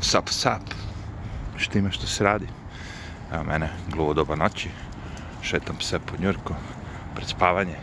[0.00, 0.62] Sap, sap.
[1.56, 2.46] Šta ima što se radi?
[3.32, 4.68] Evo mene, gluvo doba noći.
[5.42, 6.54] Šetam se po Njurku,
[7.14, 7.76] pred spavanje.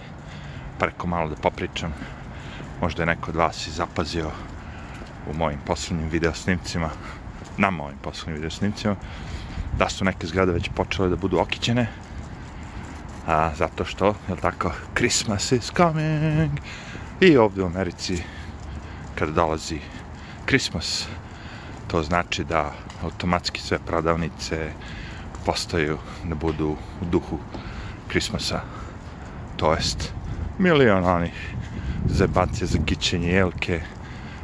[0.80, 1.94] Pa rekao malo da popričam.
[2.82, 4.32] Možda je neko od vas i zapazio
[5.32, 6.90] u mojim poslednjim videosnimcima,
[7.58, 8.96] na mojim poslednjim videosnimcima,
[9.78, 11.88] da su neke zgrade već počele da budu okićene.
[13.28, 16.52] A, zato što, jel tako, Christmas is coming.
[17.22, 18.24] I ovde u Americi,
[19.16, 19.80] kada dolazi
[20.48, 21.08] Christmas,
[21.88, 22.72] to znači da
[23.04, 24.72] automatski sve prodavnice
[25.46, 27.40] postaju da budu u duhu
[28.10, 28.62] Christmasa.
[29.58, 30.14] To jest,
[30.58, 31.54] milion onih
[32.10, 33.82] zebacija za kićenje jelke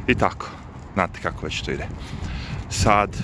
[0.06, 0.46] i tako.
[0.94, 1.86] Znate kako već to ide.
[2.70, 3.16] Sad,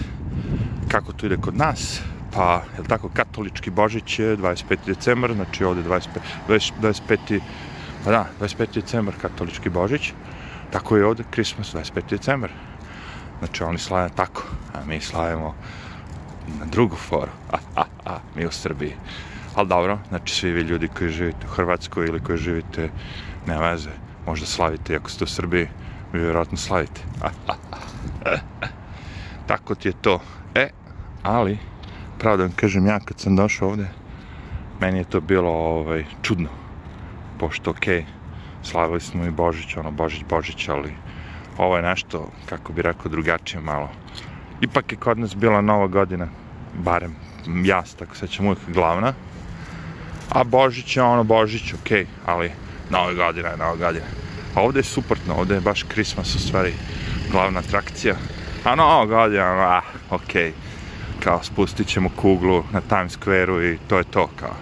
[0.89, 2.01] kako to ide kod nas?
[2.35, 4.77] Pa, je li tako, katolički Božić je 25.
[4.87, 6.09] decembar, znači ovde 25,
[6.49, 7.41] 25.
[8.05, 8.75] Pa da, 25.
[8.75, 10.13] decembar katolički Božić,
[10.71, 12.03] tako je ovde Christmas 25.
[12.11, 12.51] decembar.
[13.39, 14.43] Znači oni slave tako,
[14.75, 15.55] a mi slavimo
[16.59, 17.31] na drugu foru.
[17.53, 18.95] A, a, a, mi u Srbiji.
[19.55, 22.91] Ali dobro, znači svi vi ljudi koji živite u Hrvatskoj ili koji živite,
[23.47, 23.91] ne veze,
[24.27, 25.69] možda slavite, iako ste u Srbiji,
[26.13, 27.01] vi vjerojatno slavite.
[27.23, 27.77] A, a, a.
[29.47, 30.21] Tako ti je to.
[30.55, 30.69] E,
[31.23, 31.59] ali,
[32.19, 33.87] pravo da vam kažem ja kad sam došao ovde,
[34.81, 36.49] meni je to bilo ovaj, čudno.
[37.39, 38.05] Pošto, okej, okay,
[38.63, 40.95] slavili smo i Božić, ono, Božić, Božić, ali
[41.59, 43.91] ovo je nešto, kako bi rekao, drugačije malo.
[44.61, 46.29] Ipak je kod nas bila nova godina,
[46.75, 47.15] barem
[47.65, 49.13] ja se tako sećam uvijek glavna,
[50.31, 52.51] a Božić je ono Božić, okej, okay, ali
[52.91, 54.07] nova godina je nova godina.
[54.55, 56.75] A ovde je suprotno, ovde je baš Christmas u stvari
[57.31, 58.15] glavna atrakcija,
[58.65, 60.53] a nova godina, ah, okej, okay.
[61.25, 64.55] kao spustit ćemo kuglu na Times Square-u i to je to, kao.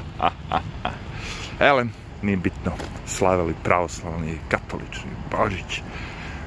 [1.68, 2.72] Elem, nije bitno,
[3.06, 5.82] slavili pravoslavni, katolični, Božić,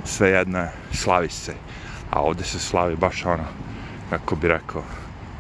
[0.06, 1.54] sve jedno slavi se.
[2.12, 3.44] A ovde se slavi baš ono,
[4.10, 4.84] kako bi rekao,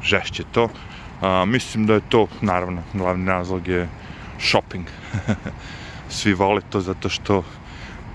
[0.03, 0.69] žešće to.
[1.21, 3.89] A, mislim da je to, naravno, glavni razlog je
[4.39, 4.85] shopping.
[6.09, 7.43] Svi vole to zato što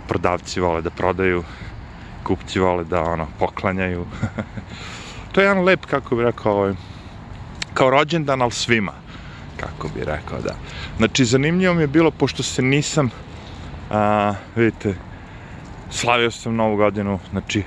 [0.09, 1.45] prodavci vole da prodaju,
[2.25, 4.07] kupci vole da ono, poklanjaju.
[5.33, 6.75] to je jedan lep, kako bi rekao, ovaj,
[7.75, 8.93] kao rođendan, ali svima
[9.57, 10.55] kako bi rekao, da.
[10.97, 13.11] Znači, zanimljivo mi je bilo, pošto se nisam,
[13.91, 14.95] a, vidite,
[15.91, 17.63] slavio sam novu godinu, znači,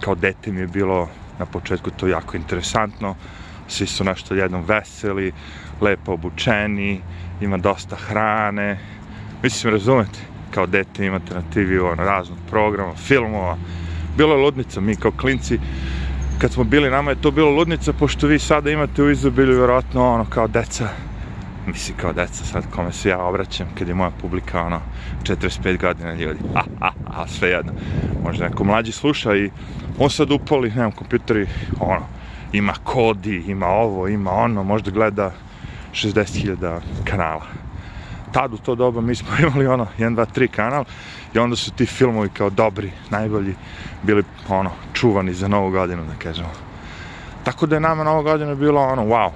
[0.00, 1.08] kao dete mi je bilo
[1.38, 3.14] na početku to jako interesantno,
[3.68, 5.32] svi su nešto jednom veseli,
[5.80, 7.00] lepo obučeni,
[7.40, 8.78] ima dosta hrane,
[9.42, 10.18] mislim, razumete,
[10.50, 13.56] kao dete imate na TV ono, raznog programa, filmova,
[14.16, 15.58] bilo je ludnica, mi kao klinci,
[16.38, 20.14] kad smo bili, nama je to bilo ludnica, pošto vi sada imate u izobilju, vjerojatno,
[20.14, 20.88] ono, kao deca,
[21.72, 24.80] misli kao deca sad kome se ja obraćam kad je moja publika ono
[25.22, 27.72] 45 godina ljudi a, a, a sve jedno.
[28.24, 29.50] Možda neko mlađi sluša i
[29.98, 31.46] on sad upali nemam kompjuteri
[31.80, 32.06] ono
[32.52, 35.32] ima kodi, ima ovo, ima ono možda gleda
[35.92, 37.46] 60.000 kanala.
[38.32, 40.84] Tad u to doba mi smo imali ono 1, 2, 3 kanal
[41.34, 43.54] i onda su ti filmovi kao dobri, najbolji
[44.02, 46.50] bili ono čuvani za novu godinu da kažemo.
[47.44, 49.30] Tako da je nama nova godina bilo ono wow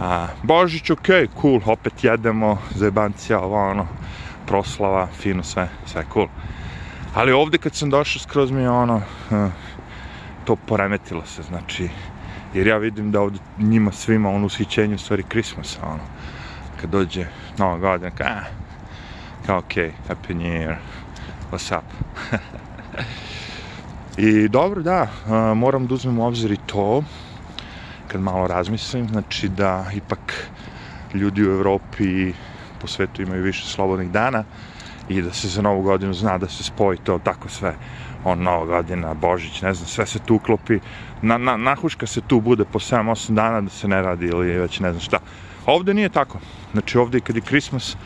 [0.00, 1.08] A, Božić, ok,
[1.40, 3.86] cool, opet jedemo, zajebancija, ovo ono,
[4.46, 6.28] proslava, fino, sve, sve cool.
[7.14, 8.96] Ali ovde kad sam došao skroz mi je ono,
[9.30, 9.50] uh,
[10.44, 11.88] to poremetilo se, znači,
[12.54, 16.02] jer ja vidim da ovde njima svima ono ushićenje u stvari Christmas, ono,
[16.80, 17.26] kad dođe
[17.58, 18.44] Nova godina, ka, ah,
[19.46, 19.74] kao ok,
[20.08, 20.76] Happy New Year,
[21.52, 21.84] what's up?
[24.26, 27.02] I dobro, da, uh, moram da uzmem u obzir i to,
[28.08, 30.50] kad malo razmislim, znači da ipak
[31.14, 32.32] ljudi u Evropi
[32.80, 34.44] po svetu imaju više slobodnih dana
[35.08, 37.74] i da se za novu godinu zna da se spoji to tako sve
[38.24, 40.78] on nova godina, Božić, ne znam, sve se tu uklopi,
[41.22, 44.80] na, na, nahuška se tu bude po 7-8 dana da se ne radi ili već
[44.80, 45.18] ne znam šta.
[45.66, 46.38] Ovde nije tako.
[46.72, 47.96] Znači ovde kad je Christmas,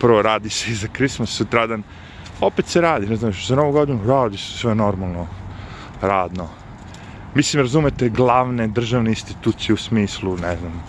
[0.00, 1.82] prvo radi se i za Christmas, sutradan,
[2.40, 5.26] opet se radi, ne znam, za novu godinu radi se sve normalno,
[6.02, 6.48] radno,
[7.36, 10.82] Mislim, razumete, glavne državne institucije u smislu, ne znam,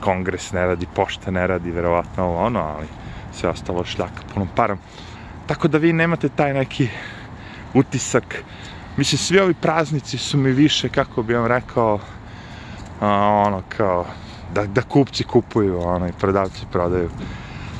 [0.00, 2.86] kongres ne radi, pošta ne radi, verovatno ovo ono, ali
[3.32, 4.78] sve ostalo šljaka punom parom.
[5.46, 6.88] Tako da vi nemate taj neki
[7.74, 8.42] utisak.
[8.96, 12.00] Mislim, svi ovi praznici su mi više, kako bi vam rekao,
[13.00, 13.08] a,
[13.46, 14.06] ono, kao,
[14.54, 17.10] da, da kupci kupuju, ono, i prodavci prodaju.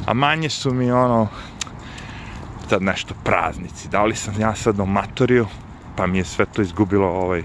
[0.06, 1.28] A manje su mi, ono,
[2.68, 3.88] sad nešto praznici.
[3.88, 5.46] Da li sam ja sad omatorio,
[5.96, 7.42] pa mi je sve to izgubilo ovaj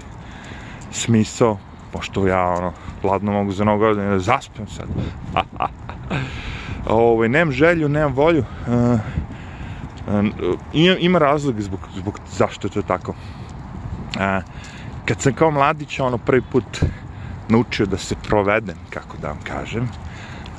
[0.90, 1.58] smisao,
[1.92, 4.86] pošto ja, ono, ladno mogu za novu godinu da zaspem sad.
[6.86, 8.44] Ovo, ovaj, nemam želju, nemam volju.
[8.66, 9.00] Uh,
[10.06, 13.14] uh, ima razlog zbog, zbog zašto je to tako.
[14.18, 14.40] A,
[15.04, 16.84] kad sam kao mladić, ono, prvi put
[17.48, 19.88] naučio da se provedem, kako da vam kažem,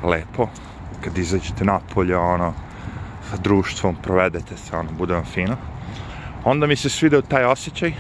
[0.04, 0.48] lepo,
[1.04, 2.54] kad izađete napolje, ono,
[3.30, 5.56] sa društvom, provedete se, ono, bude vam fino.
[6.44, 7.94] Onda mi se svideo taj osjećaj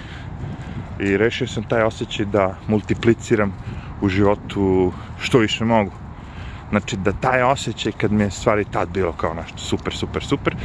[0.99, 3.53] i rešio sam taj osjećaj da multipliciram
[4.01, 5.91] u životu što više mogu.
[6.69, 10.55] Znači da taj osjećaj kad mi je stvari tad bilo kao nešto super, super, super,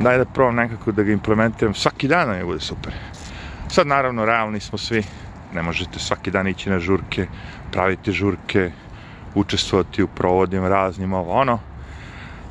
[0.00, 2.92] daj da probam nekako da ga implementiram svaki dan da mi bude super.
[3.68, 5.02] Sad naravno realni smo svi,
[5.54, 7.26] ne možete svaki dan ići na žurke,
[7.72, 8.70] praviti žurke,
[9.34, 11.58] učestvovati u provodima raznim ovo ono,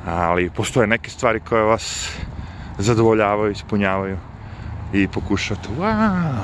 [0.06, 2.16] ali postoje neke stvari koje vas
[2.78, 4.18] zadovoljavaju, ispunjavaju
[4.94, 6.34] i pokušate, wow,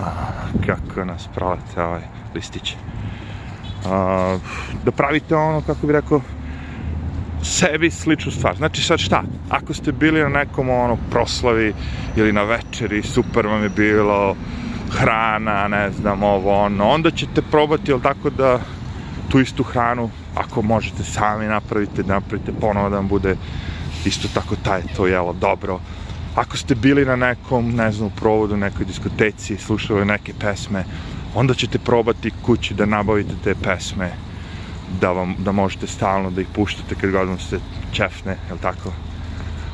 [0.66, 2.02] kako nas prolete ovaj
[2.34, 2.74] listić.
[3.84, 4.40] Uh,
[4.84, 6.20] da pravite ono, kako bi rekao,
[7.42, 8.56] sebi sličnu stvar.
[8.56, 9.22] Znači sad šta?
[9.48, 11.74] Ako ste bili na nekom ono proslavi
[12.16, 14.36] ili na večeri, super vam je bilo,
[14.90, 18.58] hrana, ne znam, ovo, ono, onda ćete probati, jel tako, da
[19.28, 23.36] tu istu hranu, ako možete sami napravite, da napravite ponovo da vam bude
[24.04, 25.80] isto tako taj to jelo dobro.
[26.34, 30.84] Ako ste bili na nekom, ne znam, provodu, nekoj diskoteci, slušali neke pesme,
[31.34, 34.10] onda ćete probati kući da nabavite te pesme,
[35.00, 37.58] da, vam, da možete stalno da ih puštate kad god vam se
[37.92, 38.92] čefne, jel tako?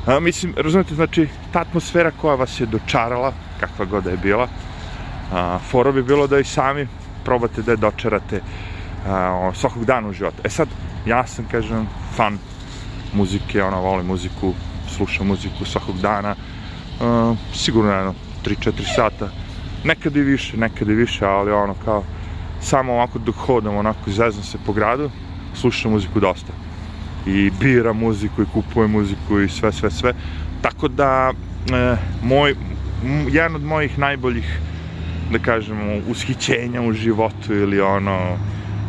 [0.07, 4.49] A, mislim, razumete, znači, ta atmosfera koja vas je dočarala, kakva god da je bila,
[5.33, 6.89] a, foro bi bilo da i sami
[7.25, 8.41] probate da je dočarate
[9.07, 10.37] a, svakog dana u životu.
[10.45, 10.69] E sad,
[11.07, 12.39] ja sam, kažem, fan
[13.13, 14.55] muzike, ono, volim muziku,
[14.89, 16.35] slušam muziku svakog dana,
[17.55, 19.29] sigurno jedno, 3-4 sata,
[19.85, 22.05] nekad i više, nekad i više, ali ono, kao,
[22.61, 25.11] samo ovako dok hodam, onako, zezam se po gradu,
[25.55, 26.53] slušam muziku dosta.
[27.27, 30.15] I bira muziku i kupuje muziku i sve, sve, sve.
[30.63, 31.33] Tako da,
[31.73, 32.55] e, moj,
[33.31, 34.61] jedan od mojih najboljih
[35.33, 38.37] da kažemo, ushićenja u životu ili ono,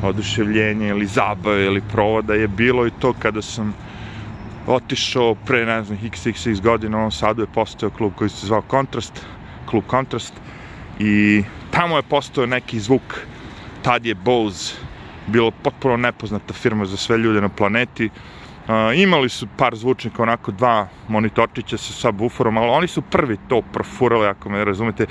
[0.04, 3.74] oduševljenje ili zabave ili provoda je bilo i to kada sam
[4.68, 9.26] otišao pre, ne znam, xxx godina u sadu je postao klub koji se zvao Kontrast,
[9.66, 10.34] klub Kontrast
[11.00, 13.20] i tamo je postao neki zvuk,
[13.82, 14.76] tad je Bose
[15.28, 18.10] bilo potpuno nepoznata firma za sve ljude na planeti,
[18.68, 23.62] Uh, imali su par zvučnika, onako dva monitorčića sa subwooferom, ali oni su prvi to
[23.62, 25.06] profurali, ako me razumete.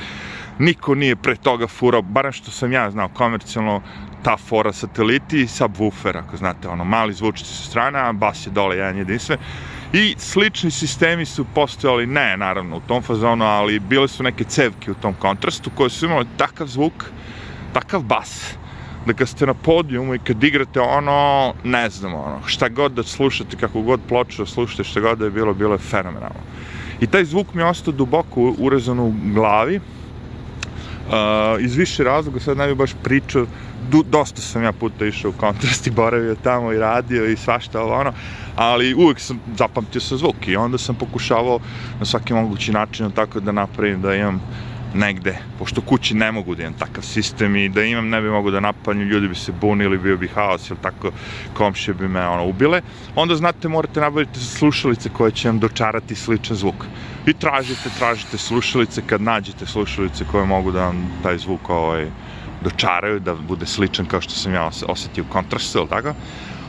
[0.59, 3.81] Niko nije pre toga furao, barem što sam ja znao, komercijalno,
[4.27, 8.51] ta fora sateliti i subwoofer, ako znate, ono, mali zvučici sa strane, a bas je
[8.51, 9.39] dole jedan jedinstven.
[9.93, 14.91] I slični sistemi su postojali, ne naravno u tom fazonu, ali bile su neke cevke
[14.91, 17.05] u tom kontrastu koje su imali takav zvuk,
[17.73, 18.55] takav bas,
[19.07, 23.03] da kad ste na podijumu i kad igrate ono, ne znam, ono, šta god da
[23.03, 26.43] slušate, kako god ploču da slušate, šta god da je bilo, bilo je fenomenalno.
[27.01, 29.81] I taj zvuk mi je ostao duboko urezan u glavi,
[31.07, 31.13] Uh,
[31.61, 33.47] iz više razloga, sad ne bih baš pričao,
[33.91, 37.81] du, dosta sam ja puta išao u kontrast i boravio tamo i radio i svašta
[37.83, 38.13] ovo ono,
[38.57, 41.61] ali uvek sam zapamtio sa zvuk i onda sam pokušavao
[41.99, 44.41] na svaki mogući način tako da napravim da imam
[44.95, 48.51] negde, pošto kući ne mogu da imam takav sistem i da imam ne bi mogu
[48.51, 51.11] da napanju, ljudi bi se bunili, bio bi haos ili tako,
[51.55, 52.83] komšije bi me ono ubile,
[53.15, 56.85] onda znate morate nabaviti slušalice koje će vam dočarati sličan zvuk.
[57.27, 62.07] I tražite, tražite slušalice, kad nađete slušalice koje mogu da vam taj zvuk ovaj,
[62.63, 66.15] dočaraju, da bude sličan kao što sam ja osetio u kontrastu, ili tako,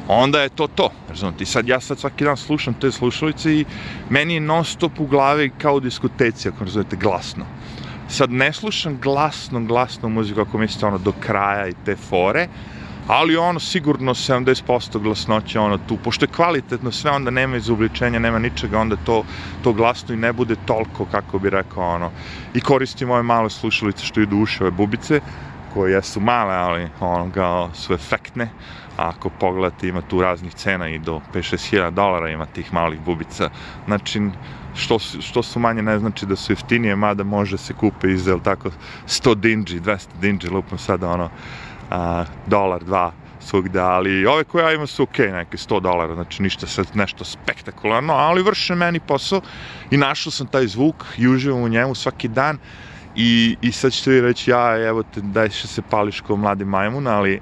[0.08, 3.66] onda je to to, razumete, sad ja sad svaki dan slušam te slušalice i
[4.10, 7.46] meni je non stop u glavi kao u diskoteci, ako razumete, glasno.
[8.10, 12.48] Sad ne slušam glasno, glasno muziku ako mislite ono do kraja i te fore,
[13.08, 18.40] ali ono sigurno 70% glasnoće ono tu, pošto je kvalitetno sve, onda nema izubličenja, nema
[18.40, 19.24] ničega, onda to,
[19.64, 22.12] to glasno i ne bude toliko, kako bi rekao, ono,
[22.54, 25.22] i koristim ove male slušalice što idu uše, ove bubice,
[25.74, 28.50] koje jesu male, ali ono, kao, su efektne,
[28.98, 33.00] a ako pogledate ima tu raznih cena i do 5-6 hiljada dolara ima tih malih
[33.00, 33.50] bubica,
[33.86, 34.22] znači,
[34.76, 38.70] što, što su manje ne znači da su jeftinije, mada može se kupe iz, tako,
[39.08, 41.30] 100 dinđi, 200 dinđi, lupam sada ono,
[41.90, 46.44] a, dolar, dva, svugde, ali ove koje ja imam su ok, neke 100 dolara, znači
[46.44, 49.42] ništa sad nešto spektakularno, ali vrše meni posao
[49.92, 52.58] i našao sam taj zvuk i uživam u njemu svaki dan
[53.16, 56.66] i, i sad ćete vi reći, ja, evo te, daj še se pališ kao mladi
[56.66, 57.40] majmun, ali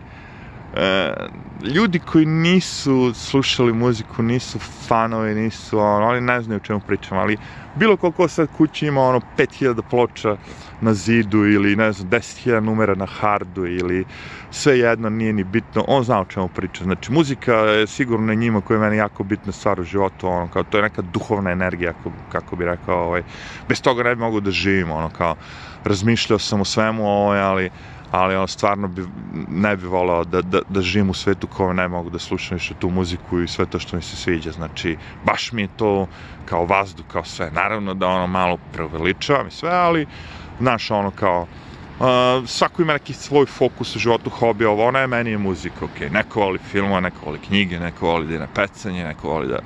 [1.63, 7.17] ljudi koji nisu slušali muziku, nisu fanovi, nisu, ono, oni ne znaju o čemu pričam,
[7.17, 7.38] ali
[7.75, 10.38] bilo koliko sad kući ima ono 5000 ploča
[10.81, 14.05] na zidu ili ne znam 10.000 numera na hardu ili
[14.51, 16.84] sve jedno nije ni bitno, on zna o čemu priča.
[16.84, 20.63] Znači muzika je sigurno njima koja je meni jako bitna stvar u životu, ono kao
[20.63, 23.24] to je neka duhovna energija, kako, kako bi rekao, ovaj,
[23.69, 25.36] bez toga ne bi mogu da živim, ono kao
[25.84, 27.69] razmišljao sam o svemu, ovaj, ali
[28.15, 29.03] ali on stvarno bi,
[29.50, 32.74] ne bi volao da, da, da živim u svetu kao ne mogu da slušam više
[32.79, 34.51] tu muziku i sve to što mi se sviđa.
[34.51, 36.07] Znači, baš mi je to
[36.45, 37.51] kao vazduh, kao sve.
[37.51, 40.07] Naravno da ono malo preuveličavam i sve, ali,
[40.60, 41.48] znaš, ono kao,
[42.00, 45.86] Uh, svako ima neki svoj fokus u životu, hobi, ovo, ona je, meni je muzika,
[45.86, 46.12] ok.
[46.12, 49.60] Neko voli filmova, neko voli knjige, neko voli da je na pecanje, neko voli da,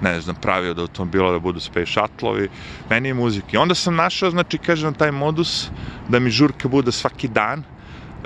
[0.00, 2.48] ne znam, pravi od automobila da budu space shuttle
[2.90, 3.48] Meni je muzika.
[3.52, 5.70] I onda sam našao, znači, kažem, taj modus
[6.08, 7.64] da mi žurka bude svaki dan,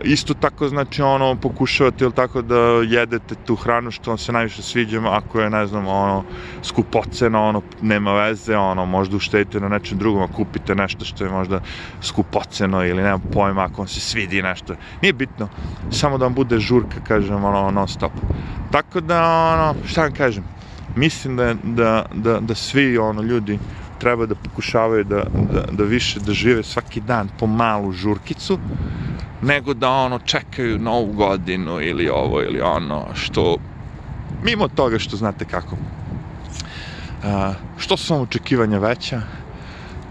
[0.05, 2.57] isto tako znači ono pokušavate ili tako da
[2.89, 6.25] jedete tu hranu što vam se najviše sviđa ako je ne znam ono
[6.63, 11.61] skupocena ono nema veze ono možda uštedite na nečem drugom kupite nešto što je možda
[12.03, 14.75] skupoceno ili nema pojma ako vam se svidi nešto.
[15.03, 15.49] Nije bitno
[15.91, 18.13] samo da vam bude žurka kažem ono non stop.
[18.73, 20.45] Tako da ono šta vam kažem
[20.97, 23.59] mislim da, da, da, da svi ono ljudi
[23.99, 28.59] treba da pokušavaju da, da, da više da žive svaki dan po malu žurkicu
[29.43, 33.57] nego da ono čekaju novu godinu ili ovo ili ono što
[34.43, 35.77] mimo toga što znate kako.
[35.77, 39.21] Uh, što su vam očekivanja veća?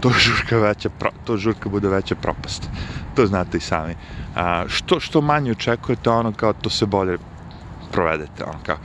[0.00, 0.90] To žurka veća
[1.24, 2.68] to žurka bude veća propast.
[3.14, 3.94] To znate i sami.
[3.94, 7.18] Uh, što što manje očekujete ono kao to se bolje
[7.92, 8.76] provedete ono kao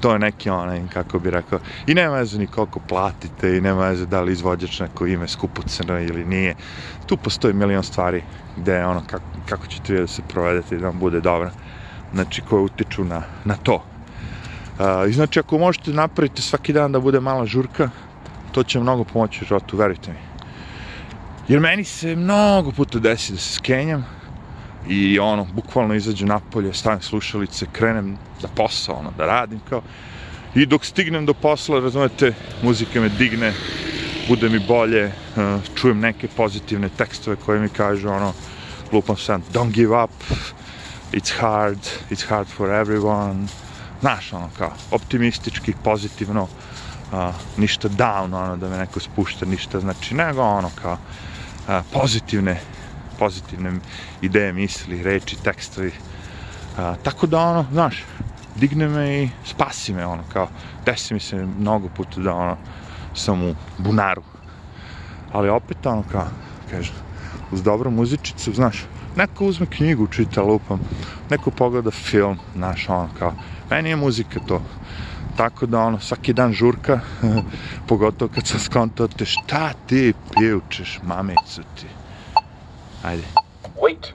[0.00, 3.88] to je neki onaj, kako bi rekao, i nema veze ni koliko platite i nema
[3.88, 6.54] veze da li izvođač neko ime skupuceno ili nije.
[7.06, 8.22] Tu postoji milion stvari
[8.56, 11.50] gde je ono, kako, kako ćete vi da se provedete i da vam bude dobro.
[12.14, 13.74] Znači, koje utiču na, na to.
[13.74, 17.90] Uh, znači, ako možete napraviti svaki dan da bude mala žurka,
[18.52, 20.18] to će mnogo pomoći u životu, verujte mi.
[21.48, 24.06] Jer meni se mnogo puta desi da se skenjam,
[24.88, 29.82] i ono, bukvalno izađem napolje, stavim slušalice, krenem da posao, ono, da radim kao.
[30.54, 33.52] I dok stignem do posla, razumete, muzika me digne,
[34.28, 38.32] bude mi bolje, uh, čujem neke pozitivne tekstove koje mi kažu, ono,
[38.92, 40.10] lupam sam, don't give up,
[41.12, 41.78] it's hard,
[42.10, 43.46] it's hard for everyone,
[44.00, 50.14] znaš, ono, kao, optimistički, pozitivno, uh, ništa down, ono, da me neko spušta, ništa, znači,
[50.14, 50.92] nego, ono, kao,
[51.68, 52.60] uh, pozitivne
[53.18, 53.72] pozitivne
[54.22, 55.92] ideje, misli, reči, tekstovi.
[56.78, 58.04] A, tako da ono, znaš,
[58.56, 60.48] digne me i spasi me, ono, kao,
[60.86, 62.56] desi mi se mnogo puta da, ono,
[63.14, 64.22] sam u bunaru.
[65.32, 66.26] Ali opet, ono, kao,
[66.70, 66.94] kažem,
[67.52, 68.84] uz dobru muzičicu, znaš,
[69.16, 70.80] neko uzme knjigu, čita, lupam,
[71.30, 73.32] neko pogleda film, znaš, ono, kao,
[73.70, 74.62] meni je muzika to.
[75.36, 77.00] Tako da, ono, svaki dan žurka,
[77.88, 81.95] pogotovo kad sam skontao te, šta ti pivčeš, mamicu ti.
[83.06, 83.22] Ajde.
[83.82, 84.14] Wait.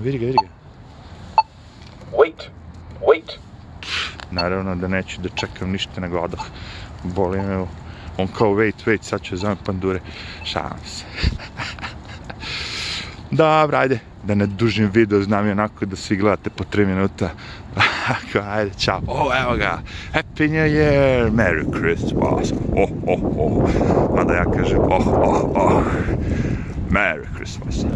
[0.00, 0.48] Vidi ga, vidi ga.
[2.18, 2.50] Wait.
[3.06, 3.38] Wait.
[4.30, 6.40] Naravno da neću da čekam ništa nego odah.
[7.02, 7.66] Boli me.
[8.18, 10.00] On kao wait, wait, sad ću zovem pandure.
[10.44, 11.04] Šalam se.
[13.30, 13.98] Dobro, ajde.
[14.24, 17.30] Da ne dužim video, znam i onako da svi gledate po 3 minuta.
[18.54, 19.00] ajde, čao.
[19.06, 19.78] O, evo ga.
[20.12, 21.30] Happy New Year.
[21.30, 22.52] Merry Christmas.
[22.76, 24.16] Oh, oh, oh.
[24.16, 25.82] Mada ja kažem, oh, oh, oh.
[26.90, 27.76] Merry Christmas.